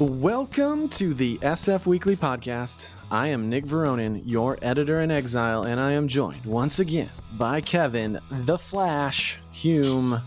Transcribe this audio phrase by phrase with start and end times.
[0.00, 2.88] Welcome to the SF Weekly Podcast.
[3.10, 7.60] I am Nick Veronin, your editor in exile, and I am joined once again by
[7.60, 10.18] Kevin, the Flash Hume.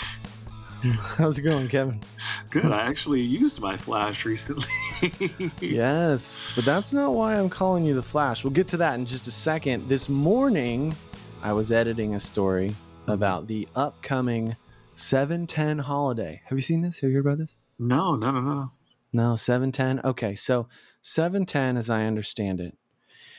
[1.18, 2.00] How's it going, Kevin?
[2.48, 2.72] Good.
[2.72, 4.64] I actually used my flash recently.
[5.60, 8.44] yes, but that's not why I'm calling you the Flash.
[8.44, 9.90] We'll get to that in just a second.
[9.90, 10.96] This morning,
[11.42, 12.74] I was editing a story
[13.08, 14.56] about the upcoming
[14.94, 16.40] 710 holiday.
[16.46, 16.98] Have you seen this?
[17.00, 17.54] Have you heard about this?
[17.78, 18.72] No, no, no, no.
[19.12, 20.00] No, 710.
[20.04, 20.68] Okay, so
[21.02, 22.76] 710, as I understand it,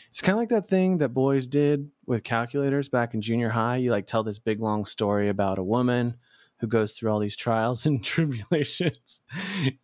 [0.10, 3.78] it's kind of like that thing that boys did with calculators back in junior high.
[3.78, 6.16] You like tell this big long story about a woman
[6.60, 9.22] who goes through all these trials and tribulations.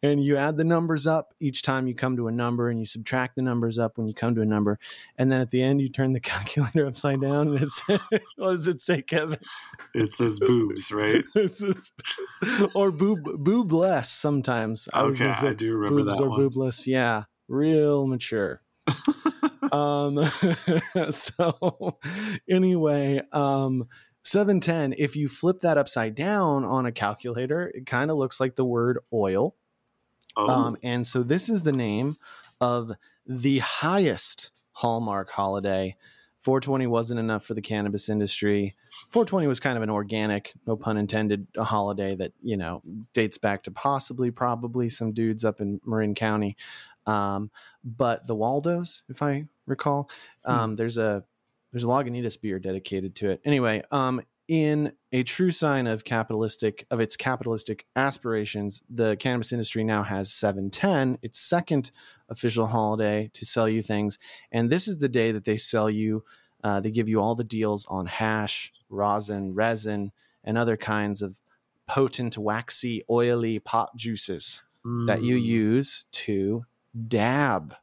[0.04, 2.86] and you add the numbers up each time you come to a number and you
[2.86, 4.80] subtract the numbers up when you come to a number.
[5.18, 8.00] And then at the end, you turn the calculator upside down and it says,
[8.38, 9.40] what does it say, Kevin?
[9.94, 11.24] It says boobs, right?
[12.76, 14.88] or boob, boobless sometimes.
[14.94, 16.40] I okay, I do remember boobs that or one.
[16.40, 16.88] boobless.
[16.88, 18.62] Yeah, real mature.
[19.72, 20.30] um,
[21.10, 21.98] so
[22.50, 23.88] anyway, um,
[24.26, 28.56] 710, if you flip that upside down on a calculator, it kind of looks like
[28.56, 29.56] the word oil.
[30.36, 30.48] Oh.
[30.48, 32.18] Um, and so this is the name
[32.60, 32.92] of
[33.28, 35.96] the highest Hallmark holiday.
[36.42, 38.76] 420 wasn't enough for the cannabis industry.
[39.10, 42.82] 420 was kind of an organic, no pun intended, a holiday that, you know,
[43.14, 46.58] dates back to possibly, probably some dudes up in Marin County.
[47.06, 47.52] Um,
[47.84, 50.10] but the Waldos, if I recall,
[50.46, 50.76] um, hmm.
[50.76, 51.24] there's a
[51.76, 53.42] there's a Lagunitas beer dedicated to it.
[53.44, 59.84] Anyway, um, in a true sign of capitalistic of its capitalistic aspirations, the cannabis industry
[59.84, 61.92] now has 710, its second
[62.30, 64.18] official holiday to sell you things,
[64.54, 66.24] and this is the day that they sell you.
[66.64, 70.14] Uh, they give you all the deals on hash, rosin, resin,
[70.46, 71.42] and other kinds of
[71.88, 75.08] potent, waxy, oily pot juices mm.
[75.08, 75.44] that you mm.
[75.44, 76.66] use to
[77.10, 77.76] dab.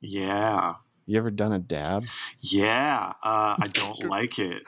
[0.00, 0.74] Yeah.
[1.10, 2.04] You ever done a dab?
[2.38, 4.62] Yeah, uh, I don't like it.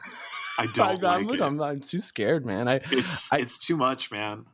[0.59, 1.41] I don't I, like I'm, it.
[1.41, 2.67] I'm, I'm, too scared, man.
[2.67, 4.47] I it's I, it's too much, man.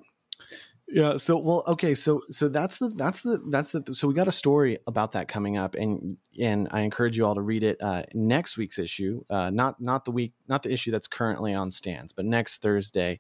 [0.87, 1.16] Yeah.
[1.16, 1.94] So well, okay.
[1.94, 5.28] So so that's the that's the that's the so we got a story about that
[5.28, 9.25] coming up, and and I encourage you all to read it uh, next week's issue.
[9.31, 13.19] Uh, not not the week, not the issue that's currently on stands, but next Thursday.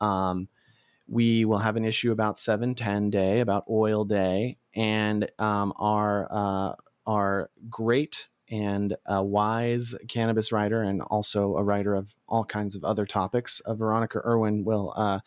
[0.00, 0.48] Um,
[1.10, 6.74] we will have an issue about 710 day about oil day and um, our uh,
[7.08, 12.84] our great and a wise cannabis writer and also a writer of all kinds of
[12.84, 13.60] other topics.
[13.60, 15.20] Uh, Veronica Irwin will uh,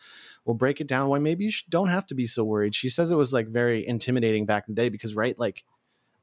[0.44, 2.74] will break it down why maybe you don't have to be so worried.
[2.74, 5.64] She says it was like very intimidating back in the day because right like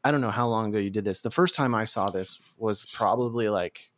[0.03, 1.21] I don't know how long ago you did this.
[1.21, 3.91] The first time I saw this was probably like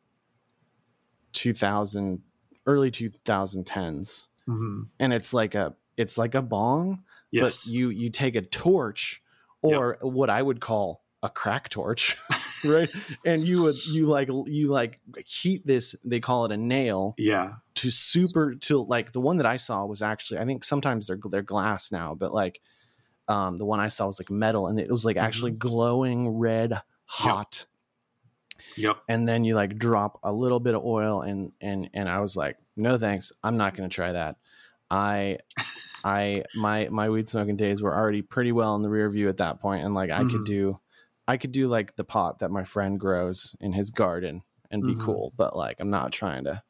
[1.33, 2.21] 2000
[2.65, 4.27] early 2010s.
[4.47, 4.81] Mm-hmm.
[4.99, 7.65] And it's like a it's like a bong, yes.
[7.65, 9.21] but you you take a torch
[9.61, 10.11] or yep.
[10.11, 12.17] what I would call a crack torch
[12.65, 12.89] right
[13.25, 17.53] and you would you like you like heat this they call it a nail yeah
[17.75, 21.19] to super to like the one that i saw was actually i think sometimes they're
[21.29, 22.59] they're glass now but like
[23.27, 25.67] um the one i saw was like metal and it was like actually mm-hmm.
[25.67, 27.65] glowing red hot
[28.75, 28.87] yep.
[28.87, 32.19] yep and then you like drop a little bit of oil and and and i
[32.19, 34.37] was like no thanks i'm not going to try that
[34.89, 35.37] i
[36.03, 39.37] i my my weed smoking days were already pretty well in the rear view at
[39.37, 40.29] that point and like i mm-hmm.
[40.29, 40.79] could do
[41.31, 44.89] I could do like the pot that my friend grows in his garden and be
[44.89, 45.05] mm-hmm.
[45.05, 46.61] cool, but like I'm not trying to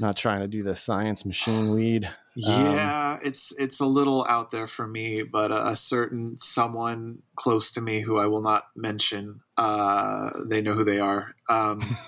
[0.00, 2.08] not trying to do the science machine weed.
[2.34, 7.22] Yeah, um, it's it's a little out there for me, but a, a, certain someone
[7.34, 11.34] close to me who I will not mention, uh, they know who they are.
[11.46, 11.98] Um,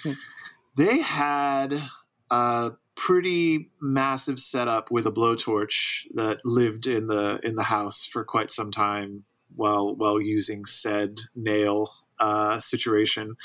[0.76, 1.82] they had
[2.30, 8.22] a pretty massive setup with a blowtorch that lived in the in the house for
[8.22, 9.24] quite some time
[9.58, 11.90] while while using said nail
[12.20, 13.36] uh, situation.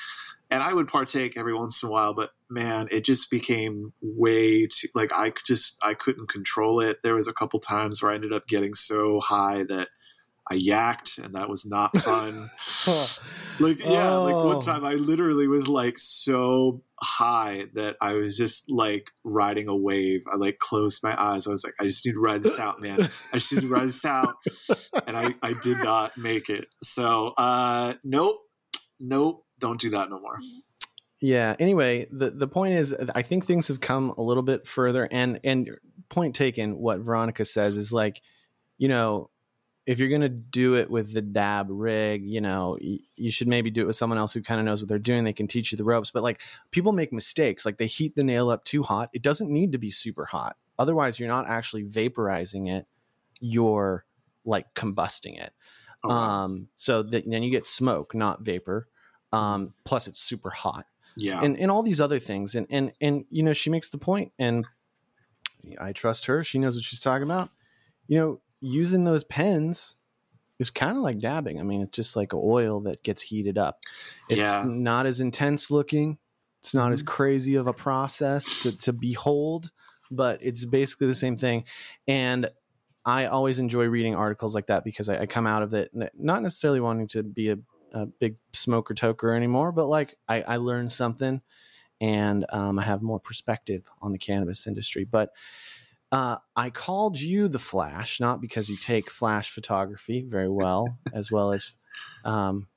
[0.51, 4.67] And I would partake every once in a while, but man, it just became way
[4.67, 6.99] too like I just I couldn't control it.
[7.01, 9.89] There was a couple times where I ended up getting so high that
[10.51, 12.51] I yacked, and that was not fun.
[13.59, 14.23] like yeah, oh.
[14.23, 19.67] like one time I literally was like so high that I was just like riding
[19.67, 20.21] a wave.
[20.31, 21.47] I like closed my eyes.
[21.47, 23.09] I was like, I just need to ride this out, man.
[23.31, 24.35] I just need to ride this out,
[25.07, 26.65] and I I did not make it.
[26.81, 28.39] So uh, nope,
[28.99, 30.37] nope, don't do that no more.
[31.21, 31.55] Yeah.
[31.57, 35.39] Anyway, the the point is, I think things have come a little bit further, and
[35.45, 35.69] and
[36.09, 36.77] point taken.
[36.77, 38.21] What Veronica says is like,
[38.77, 39.29] you know,
[39.85, 43.47] if you're going to do it with the dab rig, you know, y- you should
[43.47, 45.23] maybe do it with someone else who kind of knows what they're doing.
[45.23, 46.11] They can teach you the ropes.
[46.11, 46.41] But like
[46.71, 49.09] people make mistakes, like they heat the nail up too hot.
[49.13, 50.55] It doesn't need to be super hot.
[50.79, 52.87] Otherwise, you're not actually vaporizing it.
[53.39, 54.05] You're
[54.45, 55.53] like combusting it.
[56.03, 56.09] Oh.
[56.09, 58.87] Um, so that then you get smoke, not vapor.
[59.31, 60.85] Um, plus it's super hot
[61.17, 61.41] yeah.
[61.43, 62.55] and, and all these other things.
[62.55, 64.65] And, and, and, you know, she makes the point and
[65.79, 66.43] I trust her.
[66.43, 67.49] She knows what she's talking about.
[68.07, 69.97] You know, using those pens
[70.59, 71.59] is kind of like dabbing.
[71.59, 73.81] I mean, it's just like oil that gets heated up.
[74.29, 74.63] It's Yeah.
[74.63, 76.17] not as intense looking.
[76.61, 79.71] It's not as crazy of a process to, to behold,
[80.09, 81.65] but it's basically the same thing.
[82.07, 82.49] And
[83.05, 86.41] I always enjoy reading articles like that because I, I come out of it not
[86.41, 87.57] necessarily wanting to be a,
[87.91, 91.41] a big smoker toker anymore, but like I, I learned something
[91.99, 95.03] and um, I have more perspective on the cannabis industry.
[95.03, 95.31] But
[96.13, 101.31] uh, I called you the Flash, not because you take flash photography very well, as
[101.31, 101.71] well as
[102.23, 102.67] um,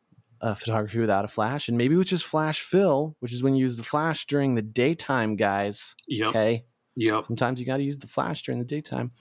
[0.40, 3.60] uh, photography without a flash, and maybe with just flash fill, which is when you
[3.60, 5.94] use the flash during the daytime, guys.
[6.08, 6.28] Yep.
[6.28, 6.64] Okay.
[6.96, 7.24] Yep.
[7.24, 9.12] Sometimes you got to use the flash during the daytime.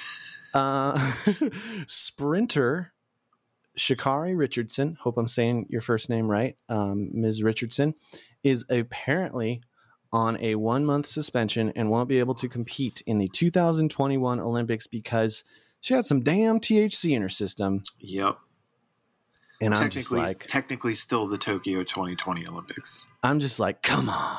[0.54, 1.14] uh,
[1.86, 2.92] sprinter
[3.78, 7.42] Sha'Carri Richardson, hope I'm saying your first name right, um, Ms.
[7.42, 7.94] Richardson,
[8.42, 9.62] is apparently
[10.14, 14.86] on a one month suspension and won't be able to compete in the 2021 Olympics
[14.86, 15.42] because
[15.80, 17.82] she had some damn THC in her system.
[17.98, 18.38] Yep.
[19.60, 23.04] And I'm just technically, like, technically, still the Tokyo 2020 Olympics.
[23.24, 24.36] I'm just like, come on.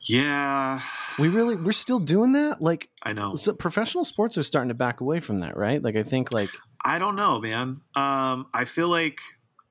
[0.00, 0.80] Yeah,
[1.18, 2.62] We really, we're still doing that?
[2.62, 3.34] Like, I know.
[3.34, 5.82] so professional sports are starting to back away from that, right?
[5.82, 6.50] Like, I think, like,
[6.84, 7.80] I don't know, man.
[7.96, 9.18] Um, I feel like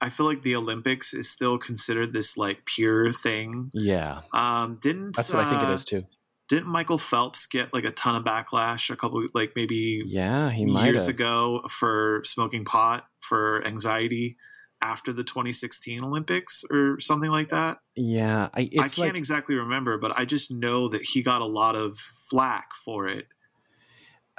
[0.06, 3.72] I feel like the Olympics is still considered this like pure thing.
[3.74, 6.06] yeah, Um, didn't that's what I think it uh, too.
[6.48, 10.64] Didn't Michael Phelps get like a ton of backlash a couple like maybe Yeah, he
[10.64, 14.38] might years ago for smoking pot for anxiety
[14.80, 17.78] after the 2016 Olympics or something like that?
[17.96, 21.46] Yeah, I, I can't like, exactly remember, but I just know that he got a
[21.46, 23.26] lot of flack for it.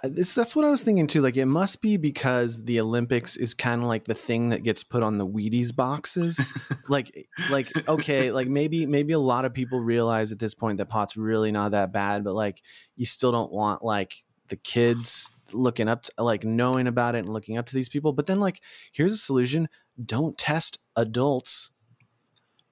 [0.02, 1.22] Uh, This, that's what I was thinking too.
[1.22, 4.82] Like, it must be because the Olympics is kind of like the thing that gets
[4.82, 6.38] put on the Wheaties boxes.
[6.88, 10.86] like, like okay, like maybe maybe a lot of people realize at this point that
[10.88, 12.62] pot's really not that bad, but like
[12.96, 17.32] you still don't want like the kids looking up to like knowing about it and
[17.32, 18.12] looking up to these people.
[18.12, 18.60] But then like
[18.92, 19.68] here's a solution:
[20.04, 21.72] don't test adults.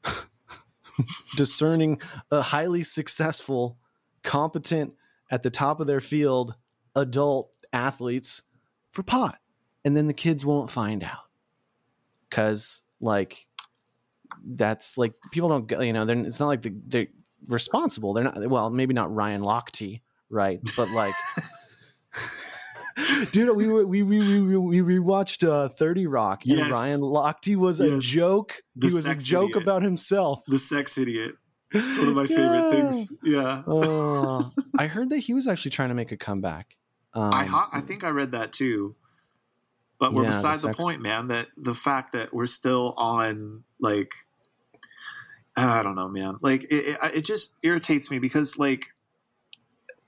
[1.36, 2.00] discerning
[2.30, 3.78] a highly successful
[4.22, 4.92] competent
[5.30, 6.54] at the top of their field
[6.96, 8.42] adult athletes
[8.90, 9.38] for pot
[9.84, 11.28] and then the kids won't find out
[12.30, 13.46] because like
[14.46, 17.06] that's like people don't get you know they're, it's not like the, they're
[17.48, 20.00] responsible they're not well maybe not ryan lochte
[20.30, 21.14] right but like
[23.32, 26.70] dude we were we we we, we rewatched uh 30 rock and Yes.
[26.70, 29.62] ryan lochte was a joke The he was a joke idiot.
[29.62, 31.32] about himself The sex idiot.
[31.72, 32.70] It's one of my favorite Yeah.
[32.70, 33.12] things.
[33.24, 33.62] Yeah.
[33.66, 36.76] oh, I heard that he was actually trying to make a comeback.
[37.14, 38.96] Um, I I think I read that too.
[39.98, 41.28] But we're Yeah, beside the, sex- point, man.
[41.28, 44.12] That the fact that we're still on like
[45.56, 46.38] I don't know, man.
[46.40, 48.86] Like it, it, it just irritates me because like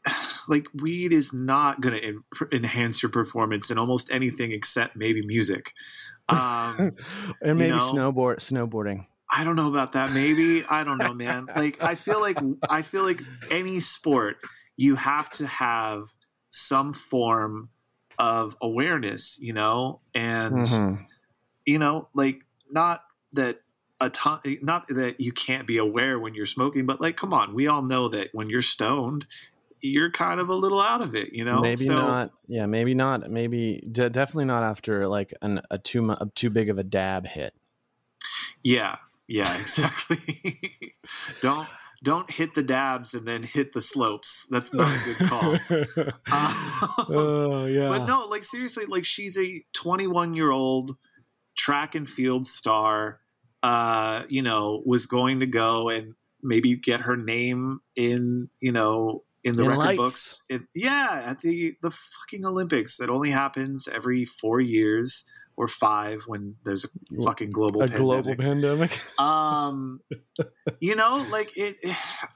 [0.48, 5.24] like weed is not going to en- enhance your performance in almost anything except maybe
[5.24, 5.72] music.
[6.28, 6.92] Um,
[7.42, 9.06] and maybe know- snowboard snowboarding.
[9.28, 10.12] I don't know about that.
[10.12, 11.46] Maybe I don't know, man.
[11.54, 12.38] Like I feel like
[12.70, 14.36] I feel like any sport
[14.76, 16.12] you have to have
[16.56, 17.68] some form
[18.18, 21.06] of awareness, you know, and Mhm.
[21.66, 23.02] you know, like not
[23.34, 23.60] that
[24.00, 27.54] a ton, not that you can't be aware when you're smoking, but like, come on,
[27.54, 29.26] we all know that when you're stoned,
[29.80, 31.60] you're kind of a little out of it, you know.
[31.60, 32.32] Maybe So- not.
[32.48, 33.30] Yeah, maybe not.
[33.30, 37.26] Maybe de- definitely not after like an, a too a too big of a dab
[37.26, 37.54] hit.
[38.62, 38.96] Yeah,
[39.28, 40.94] yeah, exactly.
[41.40, 41.68] don't
[42.02, 44.46] don't hit the dabs and then hit the slopes.
[44.50, 45.52] That's not a good call.
[45.52, 46.14] Um,
[47.08, 47.88] oh yeah.
[47.88, 50.90] But no, like seriously, like she's a 21 year old
[51.56, 53.20] track and field star.
[53.62, 59.24] Uh, you know, was going to go and maybe get her name in, you know,
[59.42, 59.96] in the In record lights.
[59.96, 60.42] books.
[60.48, 62.98] It, yeah, at the the fucking Olympics.
[62.98, 65.24] That only happens every four years
[65.56, 66.88] or five when there's a
[67.24, 69.00] fucking global a pandemic global pandemic.
[69.18, 70.00] um
[70.80, 71.76] you know like it,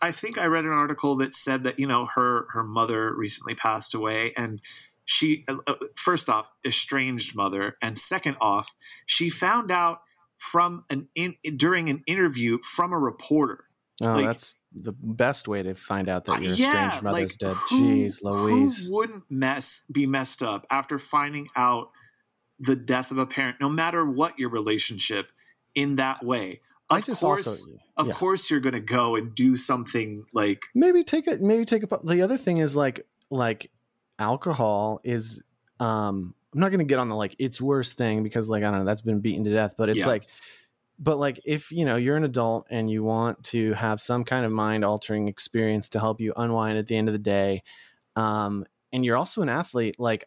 [0.01, 3.55] i think i read an article that said that you know her her mother recently
[3.55, 4.61] passed away and
[5.05, 8.75] she uh, uh, first off estranged mother and second off
[9.07, 9.99] she found out
[10.39, 13.65] from an in during an interview from a reporter
[14.03, 17.21] Oh, Like- that's the best way to find out that your Uh, yeah, estranged mother's
[17.23, 17.57] like, dead.
[17.69, 18.87] who- Jeez, Louise.
[18.87, 21.91] Who wouldn't mess be messed up after finding out
[22.61, 25.33] the death of a parent, no matter what your relationship,
[25.75, 26.61] in that way?
[26.91, 31.27] Of course, also of course, you're going to go and do something like maybe take
[31.27, 33.71] it maybe take a the other thing is like like
[34.19, 35.41] alcohol is
[35.79, 38.71] um, I'm not going to get on the like it's worse thing because like I
[38.71, 40.09] don't know that's been beaten to death, but it's Yeah.
[40.09, 40.27] like,
[40.99, 44.45] but like if you know you're an adult and you want to have some kind
[44.45, 47.63] of mind altering experience to help you unwind at the end of the day,
[48.17, 50.25] um, and you're also an athlete, like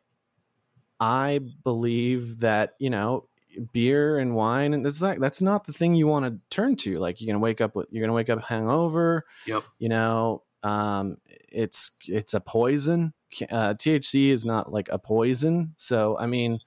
[1.03, 3.27] I believe that you know
[3.73, 6.97] beer and wine and that's like that's not the thing you want to turn to.
[6.97, 9.25] Like you're gonna wake up with you're gonna wake up hangover.
[9.45, 9.63] Yep.
[9.79, 13.13] You know, um, it's it's a poison.
[13.51, 15.75] Uh, THC is not like a poison.
[15.75, 16.59] So I mean,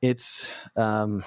[0.00, 1.22] it's um,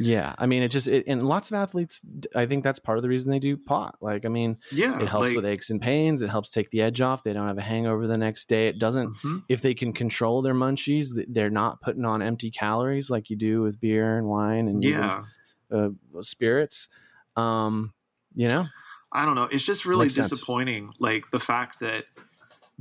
[0.00, 0.34] yeah.
[0.38, 2.00] I mean, it just it, and lots of athletes.
[2.34, 3.96] I think that's part of the reason they do pot.
[4.00, 5.00] Like, I mean, Yeah.
[5.00, 6.22] it helps like- with aches and pains.
[6.22, 7.22] It helps take the edge off.
[7.22, 8.68] They don't have a hangover the next day.
[8.68, 9.10] It doesn't.
[9.18, 9.44] Mhm.
[9.48, 13.62] If they can control their munchies, they're not putting on empty calories like you do
[13.62, 15.22] with beer and wine and even, Yeah.
[15.70, 15.90] uh,
[16.22, 16.88] spirits.
[17.36, 17.92] Um,
[18.34, 18.66] you know,
[19.12, 19.44] I don't know.
[19.52, 20.30] It's just really Makes sense.
[20.30, 20.92] disappointing.
[20.98, 22.06] Like the fact that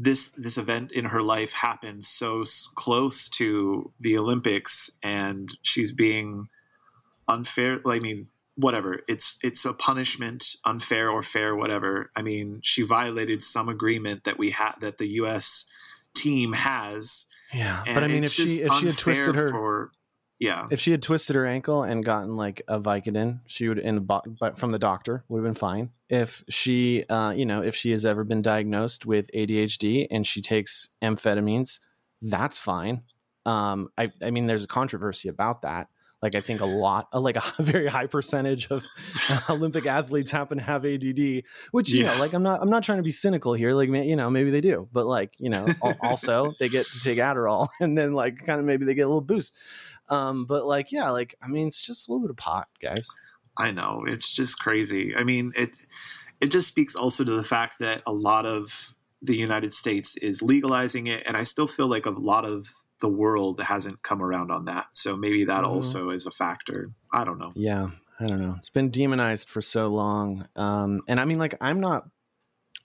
[0.02, 5.92] this this event in her life happened so s- close to the Olympics, and she's
[5.92, 6.48] being
[7.30, 7.80] unfair.
[7.88, 8.28] I mean,
[8.60, 9.02] whatever.
[9.08, 12.12] It's it's a punishment, unfair or fair, whatever.
[12.16, 15.66] I mean, she violated some agreement that we had that the U.S.
[16.14, 17.28] team has.
[17.54, 17.84] yeah.
[17.86, 19.92] But I mean, if she if she had twisted her for
[20.40, 24.04] yeah if she had twisted her ankle and gotten like a Vicodin, she would in
[24.04, 25.92] but from the doctor would have been fine.
[26.10, 30.42] If she, uh, you know, if she has ever been diagnosed with ADHD and she
[30.42, 31.80] takes amphetamines,
[32.22, 33.04] that's fine.
[33.46, 35.88] Um, I, I mean, there's a controversy about that.
[36.22, 38.88] Like, I think a lot, like a very high percentage of
[39.50, 42.04] Olympic athletes happen to have ADD, which you Yeah.
[42.04, 43.74] know, like I'm not, I'm not trying to be cynical here.
[43.74, 47.18] Like, you know, maybe they do, but like, you know, also they get to take
[47.18, 49.56] Adderall and then like kind of maybe they get a little boost.
[50.10, 53.16] Um, but like, yeah, like I mean, it's just a little bit of pot, guys.
[53.58, 55.16] I know it's just crazy.
[55.16, 55.76] I mean, it
[56.42, 60.42] it just speaks also to the fact that a lot of the United States is
[60.42, 62.68] legalizing it, and I still feel like a lot of
[63.02, 64.88] the world hasn't come around on that.
[64.92, 65.68] So maybe that Mhm.
[65.68, 66.92] also is a factor.
[67.14, 67.52] I don't know.
[67.56, 68.56] Yeah, I don't know.
[68.58, 70.48] It's been demonized for so long.
[70.56, 72.08] Um, and I mean, like, I'm not,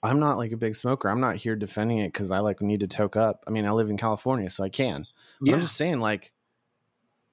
[0.03, 1.09] I'm not like a big smoker.
[1.09, 3.43] I'm not here defending it because I like need to toke up.
[3.47, 5.05] I mean, I live in California, so I can.
[5.41, 5.55] Yeah.
[5.55, 6.31] I'm just saying, like,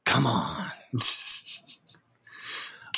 [0.04, 0.70] come on.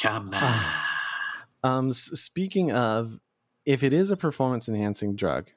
[0.00, 0.34] Come on.
[0.34, 1.46] Ah.
[1.62, 3.18] Um, speaking of,
[3.64, 5.50] if it is a performance enhancing drug,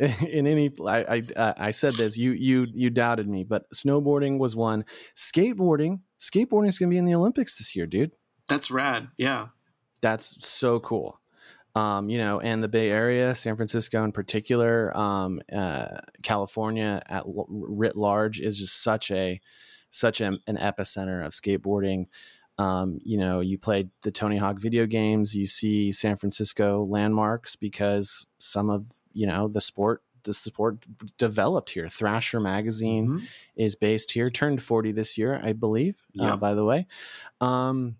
[0.26, 2.16] in any, I, I, uh, I said this.
[2.16, 4.86] You, you, you doubted me, but snowboarding was one.
[5.14, 8.12] Skateboarding, skateboarding is going to be in the Olympics this year, dude.
[8.48, 9.08] That's rad.
[9.18, 9.48] Yeah.
[10.00, 11.20] That's so cool.
[11.74, 17.24] Um, you know, and the Bay Area, San Francisco in particular, um, uh, California at
[17.26, 19.38] l- writ large is just such a,
[19.90, 22.06] such a, an epicenter of skateboarding.
[22.60, 27.56] Um, you know, you played the Tony Hawk video games, you see San Francisco landmarks
[27.56, 30.84] because some of, you know, the sport, the sport
[31.16, 31.88] developed here.
[31.88, 33.22] Thrasher magazine Mhm.
[33.56, 36.36] is based here, turned 40 this year, I believe, uh, Yeah.
[36.36, 36.86] by the way.
[37.40, 37.96] Um,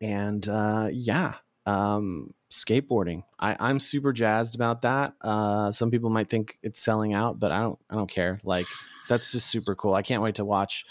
[0.00, 1.34] and uh, yeah,
[1.66, 3.24] um, skateboarding.
[3.38, 5.14] I, I'm super jazzed about that.
[5.20, 7.78] Uh, some people might think it's selling out, but I don't.
[7.90, 8.40] I don't care.
[8.42, 8.66] Like
[9.08, 9.92] that's just super cool.
[9.92, 10.86] I can't wait to watch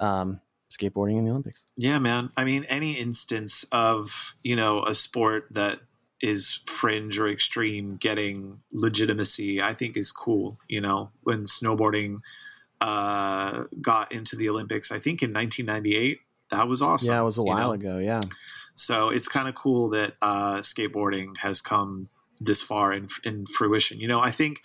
[0.00, 1.66] um, skateboarding in the Olympics.
[1.76, 2.30] Yeah, man.
[2.36, 5.80] I mean, any instance of, you know, a sport that
[6.20, 10.58] is fringe or extreme getting legitimacy, I think is cool.
[10.68, 12.18] You know, when snowboarding
[12.80, 16.20] uh, got into the Olympics, I think in 1998,
[16.50, 17.12] that was awesome.
[17.12, 17.74] yeah, it was a you while know?
[17.74, 17.98] ago.
[17.98, 18.20] Yeah,
[18.74, 22.08] So it's kind of cool that uh, skateboarding has come
[22.40, 24.00] this far in, in fruition.
[24.00, 24.62] You know, I think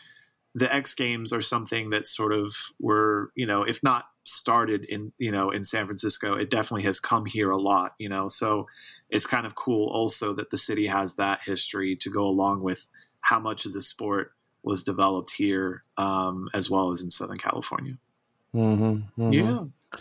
[0.56, 5.12] the X Games are something that sort of were, you know, if not started in,
[5.18, 8.28] you know, in San Francisco, it definitely has come here a lot, you know.
[8.28, 8.68] So
[9.10, 12.88] it's kind of cool also that the city has that history to go along with
[13.22, 14.32] how much of the sport
[14.64, 17.98] was developed here um, as well as in Southern California.
[18.56, 19.34] mm-hmm, mhm.
[19.34, 20.00] Yeah.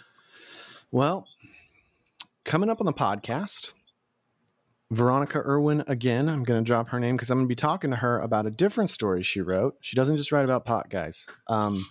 [0.91, 1.27] Well,
[2.45, 3.73] coming up on the podcast,
[4.93, 6.29] Veronica Irwin again.
[6.29, 8.47] I'm going to drop her name because I'm going to be talking to her about
[8.47, 9.77] a different story she wrote.
[9.81, 11.27] She doesn't just write about pot, guys.
[11.49, 11.83] Um,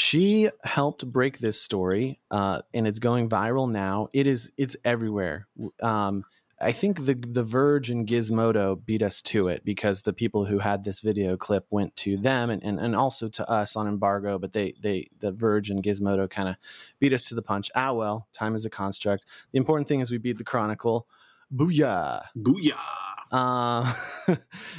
[0.00, 4.08] she helped break this story, uh, and it's going viral now.
[4.14, 4.50] It is.
[4.56, 5.46] It's everywhere.
[5.82, 6.24] Um,
[6.58, 10.58] I think the the Verge and Gizmodo beat us to it because the people who
[10.58, 14.38] had this video clip went to them and, and, and also to us on embargo,
[14.38, 16.56] but they they the Verge and Gizmodo kind of
[16.98, 17.70] beat us to the punch.
[17.74, 19.26] Ah well, time is a construct.
[19.52, 21.06] The important thing is we beat the Chronicle.
[21.54, 22.22] Booyah!
[22.38, 23.19] Booyah.
[23.30, 23.92] Uh,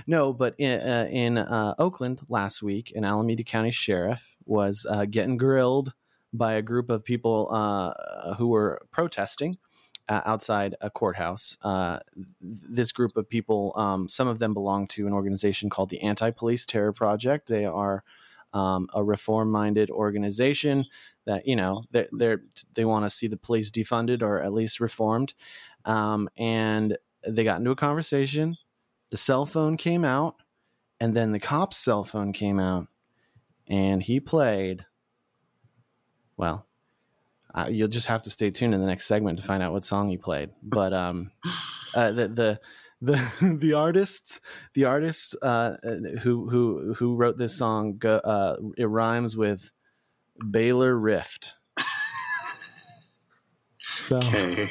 [0.07, 5.05] no, but in, uh, in uh, Oakland last week, an Alameda County sheriff was uh,
[5.05, 5.93] getting grilled
[6.33, 9.57] by a group of people uh, who were protesting
[10.09, 11.57] outside a courthouse.
[12.41, 16.31] This group of people, um, some of them belong to an organization called the Anti
[16.31, 17.47] Police Terror Project.
[17.47, 18.03] They are
[18.53, 20.85] um, a reform-minded organization
[21.25, 22.41] that you know they're, they're
[22.73, 25.33] they want to see the police defunded or at least reformed,
[25.85, 26.97] um, and
[27.27, 28.57] they got into a conversation.
[29.09, 30.35] The cell phone came out,
[30.99, 32.87] and then the cop's cell phone came out,
[33.67, 34.85] and he played.
[36.37, 36.65] Well,
[37.53, 39.83] uh, you'll just have to stay tuned in the next segment to find out what
[39.83, 40.49] song he played.
[40.63, 41.31] But um,
[41.93, 42.59] uh, the the
[43.01, 44.39] the the artists
[44.73, 45.75] the artist uh,
[46.21, 49.71] who who who wrote this song go, uh, it rhymes with
[50.49, 51.55] Baylor Rift.
[53.79, 54.17] so.
[54.17, 54.65] Okay.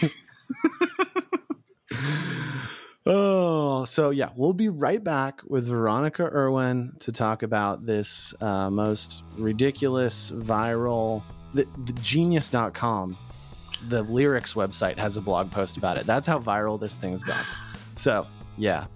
[3.07, 8.69] Oh, so yeah, we'll be right back with Veronica Irwin to talk about this uh,
[8.71, 11.23] most ridiculous viral.
[11.54, 13.16] The, the genius.com,
[13.88, 16.04] the lyrics website, has a blog post about it.
[16.04, 17.45] That's how viral this thing's gone.
[17.97, 18.26] So,
[18.57, 18.87] yeah.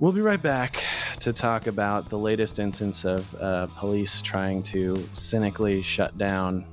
[0.00, 0.82] We'll be right back
[1.20, 6.66] to talk about the latest instance of uh, police trying to cynically shut down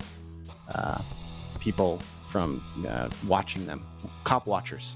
[0.73, 0.99] uh,
[1.59, 3.85] people from uh, watching them,
[4.23, 4.95] cop watchers.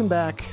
[0.00, 0.44] Welcome back.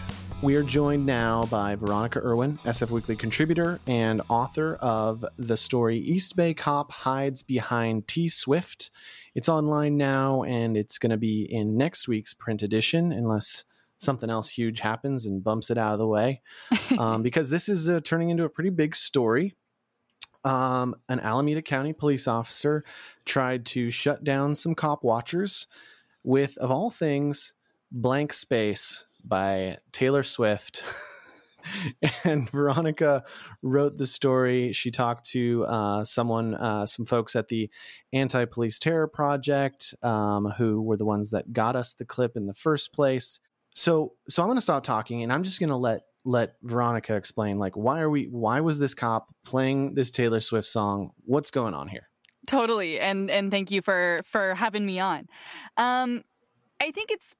[0.42, 6.00] We are joined now by Veronica Irwin, SF Weekly contributor and author of the story
[6.00, 8.92] East Bay Cop Hides Behind T Swift.
[9.36, 13.64] It's online now and it's going to be in next week's print edition, unless
[13.98, 16.42] something else huge happens and bumps it out of the way.
[17.00, 19.56] Um, because this is uh, turning into a pretty big story.
[20.44, 22.84] Um, an Alameda County police officer
[23.24, 25.68] tried to shut down some cop watchers
[26.24, 27.54] with, of all things,
[27.92, 30.84] Blank Space by Taylor Swift.
[32.24, 33.24] and Veronica
[33.62, 34.74] wrote the story.
[34.74, 37.70] She talked to uh, someone, uh, some folks at the
[38.14, 42.48] Anti Police Terror Project, um, who were the ones that got us the clip in
[42.48, 43.40] the first place.
[43.74, 47.16] So, so I'm going to stop talking, and I'm just going to let let Veronica
[47.16, 48.26] explain, like, why are we?
[48.26, 51.12] Why was this cop playing this Taylor Swift song?
[51.26, 52.10] What's going on here?
[52.48, 55.28] Totally, and and thank you for for having me on.
[55.78, 56.24] Um,
[56.82, 57.36] I think it's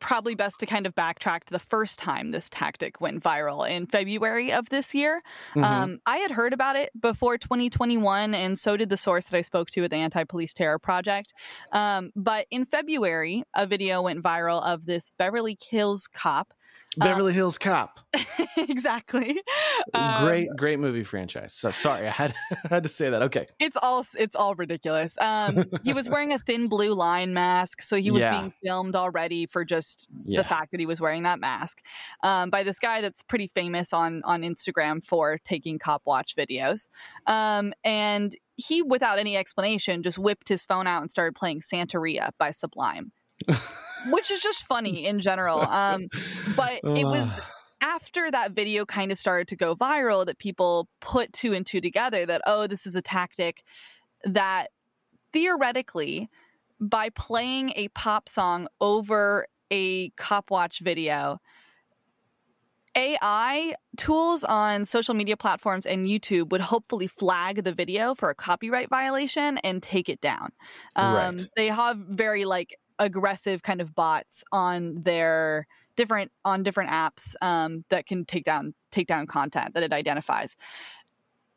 [0.00, 3.86] probably best to kind of backtrack to the first time this tactic went viral in
[3.86, 5.22] February of this year.
[5.50, 5.64] Mm-hmm.
[5.64, 9.42] Um, I had heard about it before 2021, and so did the source that I
[9.42, 11.32] spoke to at the Anti Police Terror Project.
[11.72, 16.52] Um, but in February, a video went viral of this Beverly Hills cop
[16.96, 18.00] Beverly um, Hills Cop.
[18.56, 19.40] exactly.
[19.94, 21.54] Great, um, great movie franchise.
[21.54, 23.22] So sorry, I had I had to say that.
[23.22, 23.46] Okay.
[23.60, 25.16] It's all it's all ridiculous.
[25.20, 28.40] Um, he was wearing a thin blue line mask, so he was yeah.
[28.40, 30.40] being filmed already for just yeah.
[30.42, 31.80] the fact that he was wearing that mask
[32.24, 36.88] um, by this guy that's pretty famous on on Instagram for taking cop watch videos.
[37.26, 42.30] Um, and he, without any explanation, just whipped his phone out and started playing Santeria
[42.38, 43.12] by Sublime
[44.08, 45.60] which is just funny in general.
[45.60, 46.08] Um,
[46.56, 47.32] but it was
[47.82, 51.80] after that video kind of started to go viral that people put two and two
[51.80, 53.62] together that, oh, this is a tactic
[54.24, 54.68] that
[55.32, 56.28] theoretically,
[56.80, 61.38] by playing a pop song over a cop watch video,
[62.96, 68.34] AI tools on social media platforms and YouTube would hopefully flag the video for a
[68.34, 70.50] copyright violation and take it down.
[70.96, 71.42] Um, right.
[71.54, 77.84] They have very like aggressive kind of bots on their different on different apps um,
[77.88, 80.56] that can take down take down content that it identifies.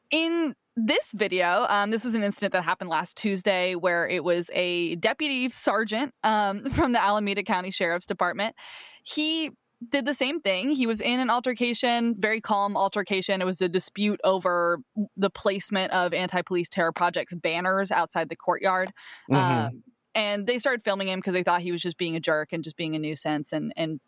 [0.09, 4.49] In this video, um, this was an incident that happened last Tuesday where it was
[4.53, 8.55] a deputy sergeant um, from the Alameda County Sheriff's Department.
[9.03, 9.51] He
[9.89, 10.69] did the same thing.
[10.69, 13.41] He was in an altercation, very calm altercation.
[13.41, 14.79] It was a dispute over
[15.17, 18.91] the placement of anti police terror projects banners outside the courtyard.
[19.29, 19.35] Mm-hmm.
[19.67, 19.83] Um,
[20.15, 22.63] and they started filming him because they thought he was just being a jerk and
[22.63, 23.99] just being a nuisance and and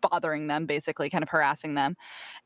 [0.00, 1.96] bothering them basically kind of harassing them.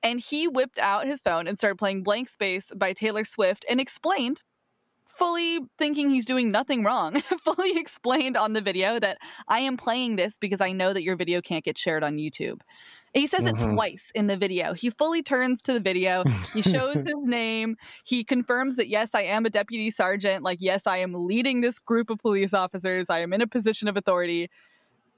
[0.02, 3.80] And he whipped out his phone and started playing blank space by taylor swift and
[3.80, 4.42] explained
[5.06, 10.16] fully thinking he's doing nothing wrong fully explained on the video that i am playing
[10.16, 12.60] this because i know that your video can't get shared on youtube
[13.14, 13.70] he says mm-hmm.
[13.70, 14.72] it twice in the video.
[14.72, 16.22] He fully turns to the video.
[16.54, 17.76] He shows his name.
[18.04, 20.42] He confirms that, yes, I am a deputy sergeant.
[20.42, 23.10] Like, yes, I am leading this group of police officers.
[23.10, 24.50] I am in a position of authority.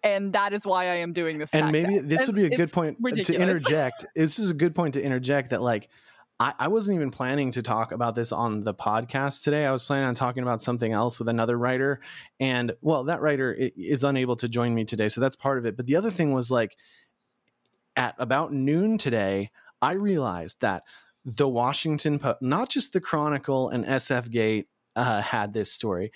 [0.03, 1.51] and that is why I am doing this.
[1.55, 3.27] And maybe this would be a good point ridiculous.
[3.27, 4.07] to interject.
[4.15, 5.89] this is a good point to interject that like
[6.41, 9.67] I, I wasn't even planning to talk about this on the podcast today.
[9.67, 12.01] I was planning on talking about something else with another writer,
[12.41, 15.77] and well, that writer is unable to join me today, so that's part of it.
[15.77, 16.77] But the other thing was like
[17.97, 19.51] at about noon today,
[19.83, 20.85] I realized that
[21.25, 26.13] the Washington Post, not just the Chronicle and SF Gate, uh, had this story.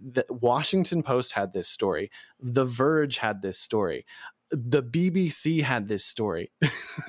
[0.00, 2.10] The Washington Post had this story.
[2.40, 4.04] The Verge had this story
[4.52, 6.52] the BBC had this story.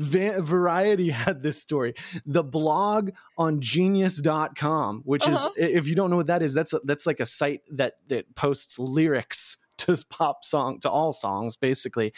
[0.00, 1.94] Variety had this story.
[2.24, 5.50] The blog on genius.com, which uh-huh.
[5.56, 7.94] is if you don't know what that is, that's a, that's like a site that
[8.08, 12.12] that posts lyrics to pop song to all songs basically.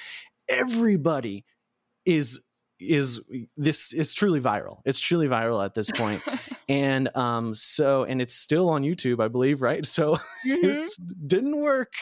[0.48, 1.44] Everybody
[2.04, 2.40] is
[2.80, 3.20] is
[3.56, 4.80] this is truly viral.
[4.84, 6.22] It's truly viral at this point.
[6.68, 9.84] and um so and it's still on YouTube, I believe, right?
[9.94, 10.64] So mm-hmm.
[10.64, 10.90] it
[11.26, 11.92] didn't work.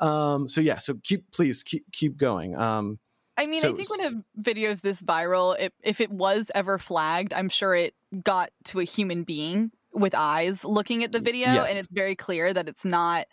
[0.00, 2.56] Um so yeah, so keep please keep keep going.
[2.56, 2.98] Um
[3.38, 6.50] I mean, so, I think when a video is this viral, it, if it was
[6.54, 11.20] ever flagged, I'm sure it got to a human being with eyes looking at the
[11.20, 11.68] video, yes.
[11.68, 13.26] and it's very clear that it's not,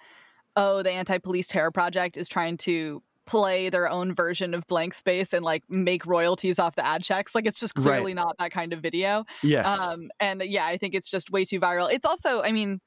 [0.58, 4.94] oh, the anti police terror project is trying to play their own version of blank
[4.94, 7.34] space and like make royalties off the ad checks.
[7.34, 8.16] Like it's just clearly right.
[8.16, 9.26] not that kind of video.
[9.42, 9.68] Yes.
[9.68, 11.92] Um and yeah i think it's just way too viral.
[11.92, 12.80] It's also i mean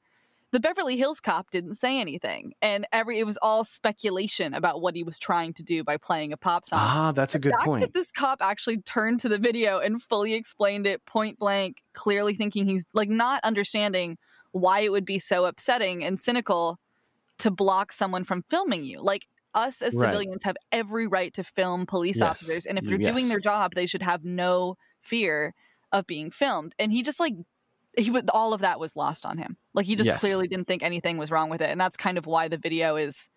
[0.51, 4.95] the beverly hills cop didn't say anything and every it was all speculation about what
[4.95, 6.79] he was trying to do by playing a pop song.
[6.81, 7.81] Ah that's the a good point.
[7.81, 12.33] that this cop actually turned to the video and fully explained it point blank clearly
[12.33, 14.17] thinking he's like not understanding
[14.51, 16.79] why it would be so upsetting and cynical
[17.39, 19.01] to block someone from filming you.
[19.01, 20.43] Like us as civilians right.
[20.43, 22.29] have every right to film police yes.
[22.29, 23.13] officers and if they're yes.
[23.13, 25.53] doing their job they should have no fear
[25.91, 27.33] of being filmed and he just like
[27.97, 30.19] he would all of that was lost on him like he just yes.
[30.19, 32.95] clearly didn't think anything was wrong with it and that's kind of why the video
[32.95, 33.29] is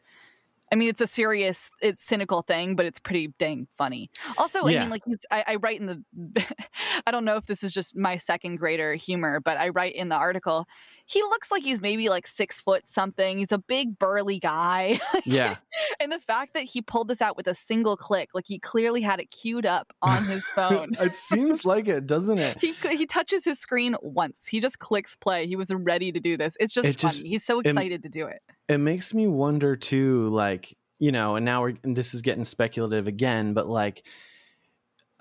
[0.73, 4.11] I mean, it's a serious, it's cynical thing, but it's pretty dang funny.
[4.39, 4.79] Also, yeah.
[4.79, 6.45] I mean, like I, I, write in the,
[7.07, 10.11] I don't know if this is just my second grader humor, but I write in
[10.11, 10.67] the article.
[11.07, 13.39] He looks like he's maybe like six foot something.
[13.39, 15.01] He's a big burly guy.
[15.25, 15.57] yeah.
[16.01, 19.03] and the fact that he pulled this out with a single click, like he clearly
[19.03, 20.91] had it queued up on his phone.
[21.01, 22.59] it seems like it, doesn't it?
[22.61, 24.47] he he touches his screen once.
[24.47, 25.49] He just clicks play.
[25.49, 26.57] He was ready to do this.
[26.61, 27.13] It's just it funny.
[27.13, 28.41] Just, he's so excited it, to do it.
[28.71, 32.45] It makes me wonder too, like you know, and now we're and this is getting
[32.45, 34.05] speculative again, but like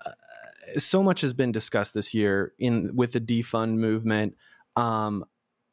[0.06, 0.12] uh,
[0.78, 4.36] so much has been discussed this year in with the defund movement.
[4.76, 5.24] Um,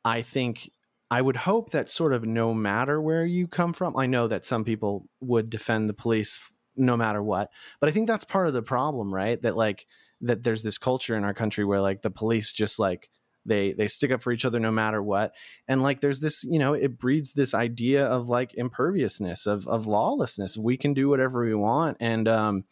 [0.03, 0.71] I think
[1.11, 4.43] I would hope that sort of no matter where you come from, I know that
[4.43, 8.53] some people would defend the police no matter what, but I think that's part of
[8.53, 9.39] the problem, right?
[9.39, 9.85] That like
[10.21, 13.11] that there's this culture in our country where like the police just like
[13.47, 15.33] they they stick up for each other no matter what.
[15.67, 19.88] And like there's this you know it breeds this idea of like imperviousness of of
[19.88, 20.57] lawlessness.
[20.57, 21.97] We can do whatever we want.
[21.99, 22.65] And um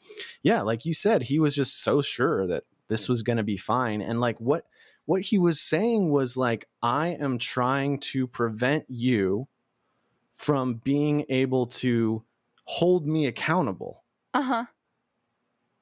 [0.44, 3.58] yeah like you said he was just so sure that this was going to be
[3.58, 4.02] fine.
[4.02, 4.66] And like what
[5.06, 9.48] what he was saying was like i am trying to prevent you
[10.34, 12.24] from being able to
[12.66, 14.04] hold me accountable.
[14.34, 14.66] Uh-huh.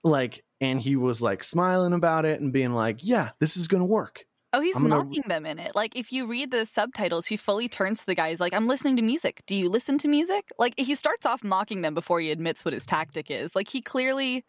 [0.04, 3.82] Like and he was like smiling about it and being like yeah this is going
[3.82, 4.90] to work Oh, he's gonna...
[4.90, 5.76] mocking them in it.
[5.76, 8.30] Like if you read the subtitles, he fully turns to the guy.
[8.30, 9.42] He's like, "I'm listening to music.
[9.48, 12.74] Do you listen to music?" Like he starts off mocking them before he admits what
[12.74, 13.56] his tactic is.
[13.56, 14.46] Like he clearly,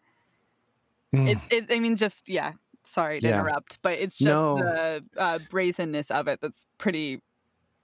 [1.13, 1.27] mm.
[1.27, 1.43] it's.
[1.49, 2.53] It, I mean, just yeah.
[2.83, 3.39] Sorry to yeah.
[3.39, 4.57] interrupt, but it's just no.
[4.57, 7.19] the uh, brazenness of it that's pretty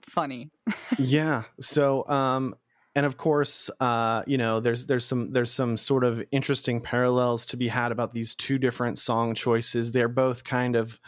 [0.03, 0.51] funny.
[0.99, 1.43] yeah.
[1.60, 2.55] So, um,
[2.95, 7.47] and of course, uh, you know, there's there's some there's some sort of interesting parallels
[7.47, 9.91] to be had about these two different song choices.
[9.91, 10.99] They're both kind of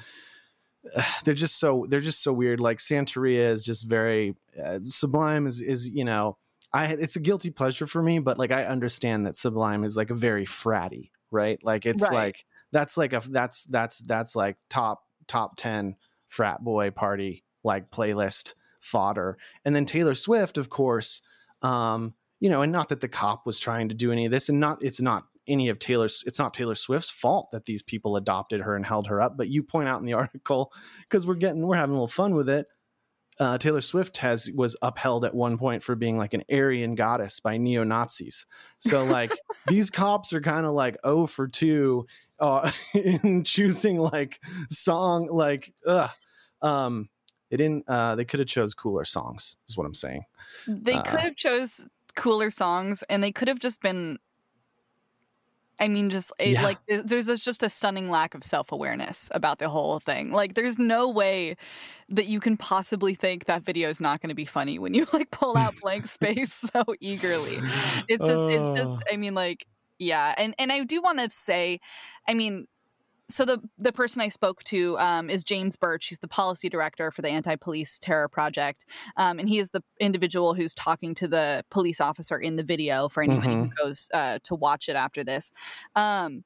[1.23, 2.59] they're just so they're just so weird.
[2.59, 6.37] Like Santeria is just very uh, Sublime is is you know
[6.73, 10.09] I it's a guilty pleasure for me, but like I understand that Sublime is like
[10.09, 11.59] a very fratty, right?
[11.63, 12.13] Like it's right.
[12.13, 15.95] like that's like a that's that's that's like top top ten
[16.27, 21.21] frat boy party like playlist fodder, and then Taylor Swift, of course.
[21.61, 24.49] Um, you know, and not that the cop was trying to do any of this,
[24.49, 28.15] and not it's not any of Taylor's it's not Taylor Swift's fault that these people
[28.15, 31.35] adopted her and held her up, but you point out in the article because we're
[31.35, 32.67] getting we're having a little fun with it.
[33.39, 37.39] Uh, Taylor Swift has was upheld at one point for being like an Aryan goddess
[37.39, 38.45] by neo Nazis.
[38.79, 39.31] So like
[39.67, 42.05] these cops are kind of like oh for two
[42.39, 46.11] uh, in choosing like song like ugh.
[46.61, 47.09] Um,
[47.53, 47.87] they didn't.
[47.87, 49.57] Uh, they could have chose cooler songs.
[49.67, 50.23] Is what I'm saying.
[50.67, 51.81] They uh, could have chose
[52.15, 54.17] cooler songs, and they could have just been
[55.79, 56.63] I mean, just it, yeah.
[56.63, 60.31] like there's just a stunning lack of self awareness about the whole thing.
[60.31, 61.55] Like, there's no way
[62.09, 65.07] that you can possibly think that video is not going to be funny when you
[65.13, 67.59] like pull out blank space so eagerly.
[68.07, 69.03] It's just, it's just.
[69.03, 69.11] Oh.
[69.11, 69.65] I mean, like,
[69.97, 71.79] yeah, and and I do want to say,
[72.27, 72.67] I mean,
[73.33, 76.07] so the the person I spoke to um, is James Burch.
[76.07, 78.85] He's the policy director for the Anti Police Terror Project,
[79.17, 83.09] um, and he is the individual who's talking to the police officer in the video.
[83.09, 83.69] For anybody mm-hmm.
[83.75, 85.51] who goes uh, to watch it after this.
[85.95, 86.43] Um,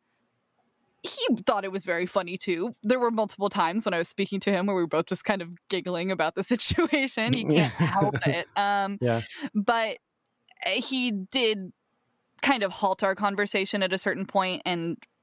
[1.03, 2.75] he thought it was very funny too.
[2.83, 5.25] There were multiple times when I was speaking to him where we were both just
[5.25, 7.33] kind of giggling about the situation.
[7.33, 8.47] He can't help it.
[8.55, 9.21] Um, yeah.
[9.53, 9.97] But
[10.65, 11.71] eh, he did
[12.41, 15.16] kind of halt our conversation at a certain point and uh,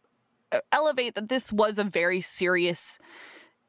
[0.73, 2.99] elevate that this was a very serious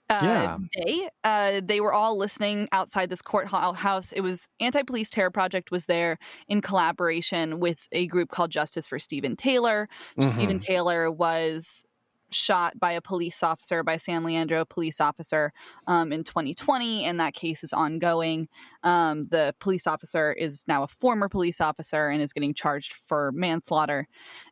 [0.09, 0.57] uh, yeah.
[0.71, 1.09] day.
[1.23, 4.11] Uh, they were all listening outside this courthouse.
[4.11, 6.17] It was Anti-Police Terror Project was there
[6.47, 9.89] in collaboration with a group called Justice for Steven Taylor.
[10.17, 10.29] Mm-hmm.
[10.29, 11.83] Steven Taylor was
[12.31, 15.53] shot by a police officer, by San Leandro police officer
[15.87, 18.47] um, in 2020, and that case is ongoing.
[18.83, 23.31] Um, the police officer is now a former police officer and is getting charged for
[23.31, 24.07] manslaughter.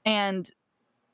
[0.05, 0.49] And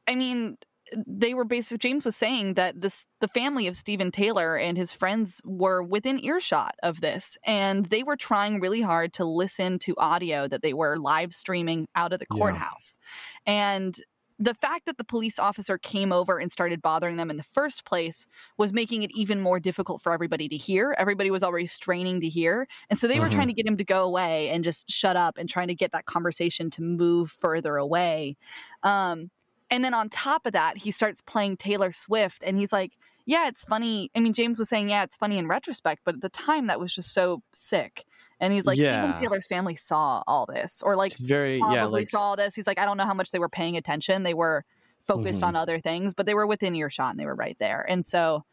[0.08, 0.58] I mean,
[1.06, 4.92] they were basically James was saying that this the family of Steven Taylor and his
[4.92, 9.96] friends were within earshot of this and they were trying really hard to listen to
[9.98, 12.98] audio that they were live streaming out of the courthouse.
[13.46, 13.74] Yeah.
[13.74, 14.00] And
[14.40, 17.86] the fact that the police officer came over and started bothering them in the first
[17.86, 18.26] place
[18.58, 20.96] was making it even more difficult for everybody to hear.
[20.98, 22.66] Everybody was already straining to hear.
[22.90, 23.24] And so they mm-hmm.
[23.24, 25.76] were trying to get him to go away and just shut up and trying to
[25.76, 28.38] get that conversation to move further away.
[28.84, 29.30] Um,
[29.72, 33.48] and then on top of that, he starts playing Taylor Swift and he's like, yeah,
[33.48, 34.10] it's funny.
[34.16, 36.80] I mean, James was saying, yeah, it's funny in retrospect, but at the time that
[36.80, 38.06] was just so sick.
[38.40, 38.90] And he's like, yeah.
[38.90, 42.56] Steven Taylor's family saw all this, or like, it's very, probably yeah, like, saw this.
[42.56, 44.24] He's like, I don't know how much they were paying attention.
[44.24, 44.64] They were
[45.04, 45.50] focused mm-hmm.
[45.50, 47.86] on other things, but they were within earshot and they were right there.
[47.88, 48.46] And so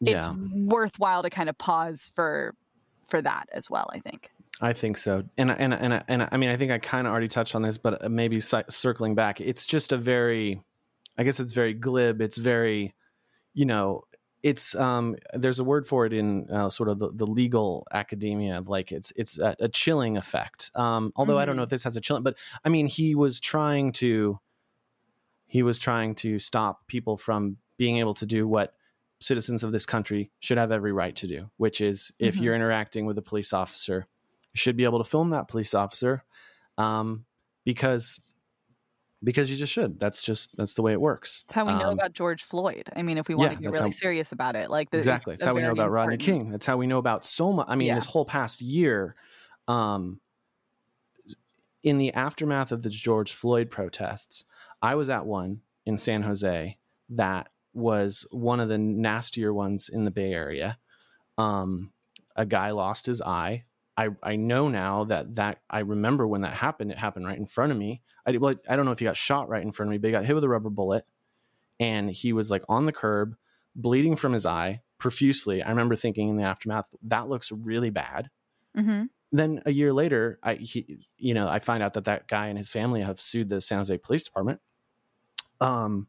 [0.00, 0.34] it's yeah.
[0.54, 2.54] worthwhile to kind of pause for
[3.08, 3.90] for that as well.
[3.92, 4.30] I think.
[4.60, 7.28] I think so, and and and and I mean, I think I kind of already
[7.28, 10.60] touched on this, but maybe circling back, it's just a very,
[11.16, 12.20] I guess it's very glib.
[12.20, 12.94] It's very,
[13.54, 14.02] you know,
[14.42, 18.58] it's um, there's a word for it in uh, sort of the, the legal academia
[18.58, 20.70] of like it's it's a, a chilling effect.
[20.74, 21.40] Um, although mm-hmm.
[21.40, 21.64] I don't know mm-hmm.
[21.64, 24.40] if this has a chilling, but I mean, he was trying to,
[25.46, 28.74] he was trying to stop people from being able to do what
[29.20, 32.44] citizens of this country should have every right to do, which is if mm-hmm.
[32.44, 34.06] you're interacting with a police officer
[34.54, 36.24] should be able to film that police officer
[36.76, 37.24] um,
[37.64, 38.20] because
[39.22, 39.98] because you just should.
[39.98, 41.44] That's just that's the way it works.
[41.48, 42.88] That's how we know um, about George Floyd.
[42.94, 44.98] I mean, if we want yeah, to get really how, serious about it, like the,
[44.98, 46.10] exactly, that's how we know about important.
[46.10, 46.50] Rodney King.
[46.50, 47.66] That's how we know about so much.
[47.68, 47.96] I mean, yeah.
[47.96, 49.16] this whole past year,
[49.66, 50.20] um,
[51.82, 54.44] in the aftermath of the George Floyd protests,
[54.80, 56.78] I was at one in San Jose
[57.10, 60.78] that was one of the nastier ones in the Bay Area.
[61.36, 61.92] Um,
[62.36, 63.64] a guy lost his eye
[63.98, 66.92] I, I know now that that I remember when that happened.
[66.92, 68.00] It happened right in front of me.
[68.24, 70.06] I well, I don't know if he got shot right in front of me, but
[70.06, 71.04] he got hit with a rubber bullet,
[71.80, 73.34] and he was like on the curb,
[73.74, 75.64] bleeding from his eye profusely.
[75.64, 78.30] I remember thinking in the aftermath, that looks really bad.
[78.76, 79.04] Mm-hmm.
[79.32, 82.56] Then a year later, I he, you know I find out that that guy and
[82.56, 84.60] his family have sued the San Jose Police Department,
[85.60, 86.06] um,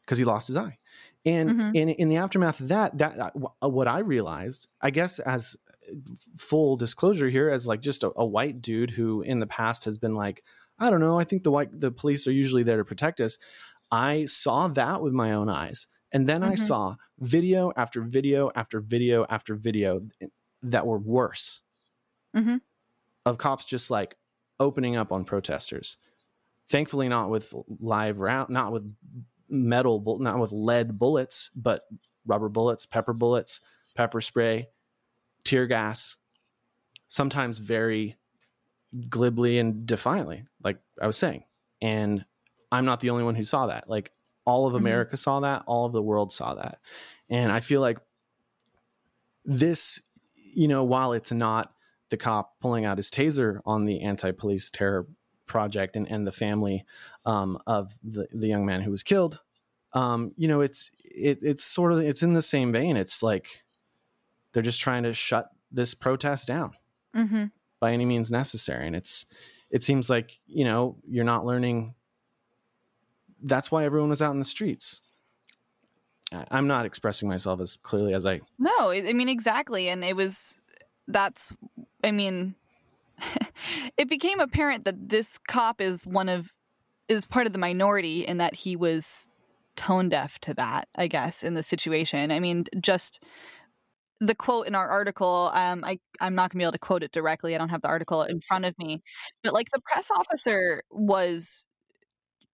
[0.00, 0.78] because he lost his eye.
[1.24, 1.76] And mm-hmm.
[1.76, 5.56] in in the aftermath of that, that uh, what I realized, I guess, as
[6.36, 9.98] full disclosure here as like just a, a, white dude who in the past has
[9.98, 10.42] been like
[10.78, 13.38] i don't know i think the white the police are usually there to protect us
[13.90, 16.52] i saw that with my own eyes and then mm-hmm.
[16.52, 20.00] i saw video after video after video after video
[20.62, 21.60] that were worse
[22.34, 22.56] mm-hmm.
[23.26, 24.16] of cops just like
[24.58, 25.98] opening up on protesters
[26.68, 28.90] thankfully not with live round not with
[29.48, 31.82] metal not with lead bullets but
[32.26, 33.60] rubber bullets pepper bullets
[33.94, 34.68] pepper spray
[35.44, 36.16] tear gas,
[37.08, 38.16] sometimes very
[39.08, 41.44] glibly and defiantly, like I was saying.
[41.82, 42.24] And
[42.70, 43.88] I'm not the only one who saw that.
[43.88, 44.12] Like
[44.44, 44.84] all of mm-hmm.
[44.84, 45.22] America mm-hmm.
[45.22, 46.78] saw that, all of the world saw that.
[47.28, 47.98] And I feel like
[49.44, 50.00] this,
[50.54, 51.72] you know, while it's not
[52.10, 55.06] the cop pulling out his taser on the anti police terror
[55.46, 56.84] project and, and the family
[57.26, 59.40] um, of the, the young man who was killed,
[59.94, 62.96] um, you know, it's it, it's sort of it's in the same vein.
[62.96, 63.63] It's like
[64.54, 66.72] they're just trying to shut this protest down
[67.14, 67.46] mm-hmm.
[67.80, 68.86] by any means necessary.
[68.86, 69.26] And it's
[69.70, 71.94] it seems like you know you're not learning.
[73.42, 75.02] That's why everyone was out in the streets.
[76.50, 78.40] I'm not expressing myself as clearly as I.
[78.58, 80.58] No, I mean exactly, and it was.
[81.06, 81.52] That's.
[82.02, 82.54] I mean,
[83.98, 86.52] it became apparent that this cop is one of
[87.08, 89.28] is part of the minority in that he was
[89.76, 92.30] tone deaf to that, I guess, in the situation.
[92.30, 93.22] I mean, just
[94.20, 97.02] the quote in our article, um, I, I'm not going to be able to quote
[97.02, 97.54] it directly.
[97.54, 99.02] I don't have the article in front of me.
[99.42, 101.64] But like the press officer was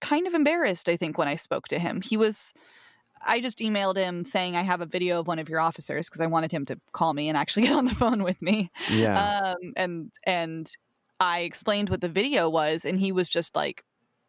[0.01, 2.01] kind of embarrassed, I think, when I spoke to him.
[2.01, 2.53] He was.
[3.27, 6.23] I just emailed him saying I have a video of one of your officers because
[6.23, 8.71] I wanted him to call me and actually get on the phone with me.
[8.91, 9.55] Yeah.
[9.61, 10.71] Um, and and
[11.19, 13.85] I explained what the video was, and he was just like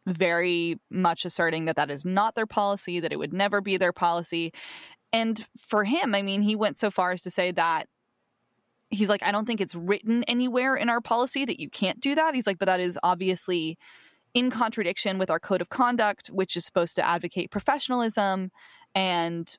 [0.08, 3.94] very much asserting that that is not their policy, that it would never be their
[3.94, 4.52] policy.
[5.14, 7.88] And for him, I mean, he went so far as to say that
[8.90, 12.16] he's like, I don't think it's written anywhere in our policy that you can't do
[12.16, 12.36] that.
[12.36, 13.78] He's like, but that is obviously
[14.34, 18.52] in contradiction with our code of conduct, which is supposed to advocate professionalism
[18.96, 19.58] and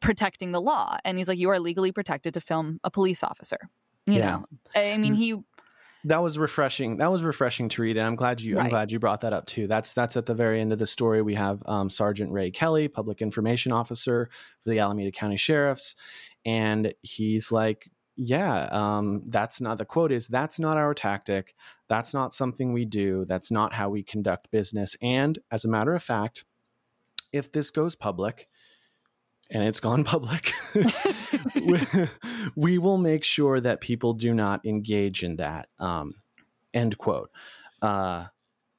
[0.00, 0.96] protecting the law.
[1.04, 3.68] And he's like, you are legally protected to film a police officer.
[4.06, 4.30] You yeah.
[4.30, 5.36] know, I mean, he
[6.04, 6.96] that was refreshing.
[6.96, 8.56] That was refreshing to read, and I'm glad you.
[8.56, 8.64] Right.
[8.64, 9.66] I'm glad you brought that up too.
[9.66, 11.22] That's that's at the very end of the story.
[11.22, 14.30] We have um, Sergeant Ray Kelly, Public Information Officer
[14.62, 15.94] for the Alameda County Sheriffs,
[16.44, 21.54] and he's like, "Yeah, um, that's not the quote is that's not our tactic.
[21.88, 23.24] That's not something we do.
[23.26, 24.96] That's not how we conduct business.
[25.02, 26.44] And as a matter of fact,
[27.32, 28.48] if this goes public."
[29.50, 30.52] And it's gone public,
[31.54, 31.80] we,
[32.54, 35.68] we, will make sure that people do not engage in that.
[35.78, 36.14] Um,
[36.72, 37.30] end quote.
[37.82, 38.26] Uh,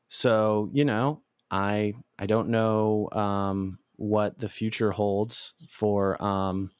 [0.07, 6.71] so you know, I I don't know um, what the future holds for um,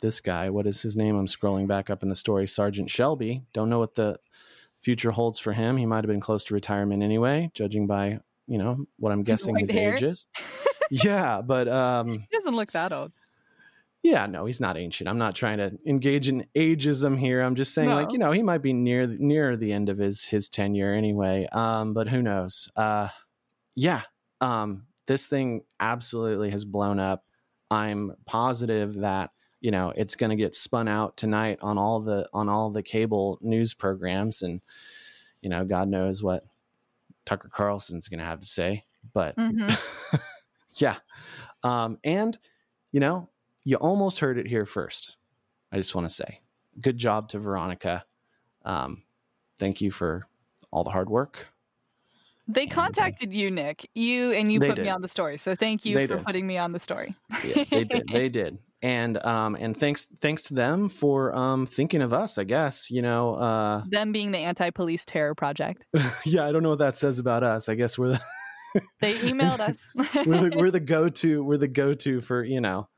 [0.00, 0.50] this guy.
[0.50, 1.16] What is his name?
[1.16, 2.46] I'm scrolling back up in the story.
[2.46, 3.42] Sergeant Shelby.
[3.52, 4.18] Don't know what the
[4.80, 5.76] future holds for him.
[5.76, 9.56] He might have been close to retirement anyway, judging by you know what I'm guessing
[9.56, 9.94] his hair.
[9.94, 10.26] age is.
[10.90, 13.12] yeah, but um, he doesn't look that old.
[14.02, 15.08] Yeah, no, he's not ancient.
[15.08, 17.42] I'm not trying to engage in ageism here.
[17.42, 17.96] I'm just saying, no.
[17.96, 21.46] like, you know, he might be near near the end of his his tenure anyway.
[21.52, 22.70] Um, but who knows?
[22.76, 23.08] Uh,
[23.74, 24.02] yeah,
[24.40, 27.24] um, this thing absolutely has blown up.
[27.70, 32.26] I'm positive that you know it's going to get spun out tonight on all the
[32.32, 34.62] on all the cable news programs, and
[35.42, 36.44] you know, God knows what
[37.24, 38.82] Tucker Carlson's going to have to say.
[39.12, 40.16] But mm-hmm.
[40.74, 40.96] yeah,
[41.62, 42.36] um, and
[42.92, 43.28] you know,
[43.64, 45.16] you almost heard it here first.
[45.72, 46.40] I just want to say,
[46.80, 48.04] good job to Veronica.
[48.64, 49.04] Um,
[49.58, 50.26] thank you for
[50.70, 51.48] all the hard work.
[52.48, 53.88] They uh, contacted you, Nick.
[53.94, 54.84] You and you put did.
[54.84, 55.36] me on the story.
[55.36, 56.26] So thank you they for did.
[56.26, 57.14] putting me on the story.
[57.44, 58.08] yeah, they did.
[58.10, 58.58] They did.
[58.82, 62.90] And um and thanks thanks to them for um thinking of us, I guess.
[62.90, 65.84] You know, uh them being the anti-police terror project.
[66.24, 67.68] yeah, I don't know what that says about us.
[67.68, 68.18] I guess we're
[68.74, 69.78] the They emailed us.
[70.26, 72.88] we're the we're the go-to we're the go-to for, you know,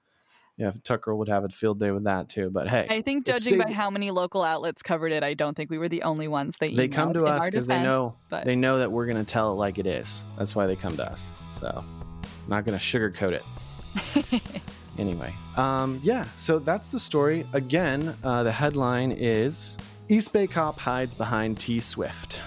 [0.58, 2.50] yeah, Tucker would have a field day with that too.
[2.50, 5.70] But hey, I think judging by how many local outlets covered it, I don't think
[5.70, 8.44] we were the only ones they they come to us because they know but...
[8.44, 10.24] they know that we're going to tell it like it is.
[10.36, 11.30] That's why they come to us.
[11.58, 14.62] So, I'm not going to sugarcoat it.
[14.98, 16.26] anyway, um, yeah.
[16.36, 17.46] So that's the story.
[17.54, 22.40] Again, uh, the headline is East Bay cop hides behind T Swift.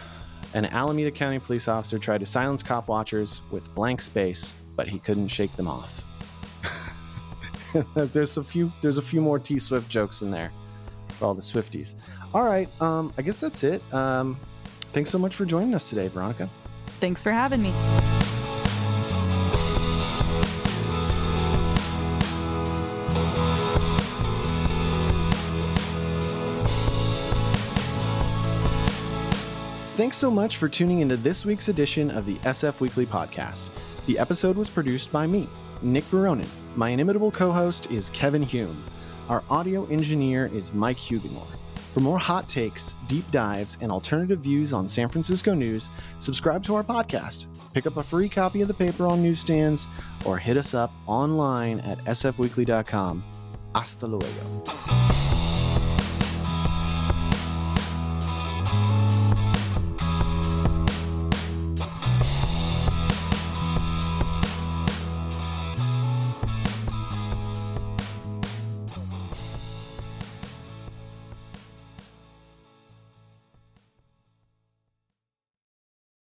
[0.53, 4.99] An Alameda County police officer tried to silence cop watchers with blank space, but he
[4.99, 6.04] couldn't shake them off.
[7.95, 10.51] there's a few there's a few more T Swift jokes in there
[11.09, 11.95] for all the Swifties.
[12.33, 13.81] All right, um, I guess that's it.
[13.93, 14.37] Um,
[14.93, 16.49] thanks so much for joining us today, Veronica.
[16.99, 17.73] Thanks for having me.
[29.95, 33.69] Thanks so much for tuning into this week's edition of the SF Weekly Podcast.
[34.07, 35.47] The episode was produced by me,
[35.81, 36.47] Nick Veronin.
[36.75, 38.83] My inimitable co host is Kevin Hume.
[39.29, 41.45] Our audio engineer is Mike Huguenor.
[41.95, 46.75] For more hot takes, deep dives, and alternative views on San Francisco news, subscribe to
[46.75, 47.47] our podcast.
[47.73, 49.87] Pick up a free copy of the paper on newsstands
[50.25, 53.23] or hit us up online at sfweekly.com.
[53.73, 55.04] Hasta luego.